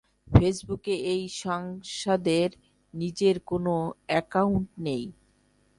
ফেসবুকে 0.31 0.93
এই 1.13 1.23
সাংসদের 1.41 2.49
নিজের 2.93 3.35
কোনো 3.45 3.73
অ্যাকাউন্ট 4.07 4.67
নেই। 4.77 5.03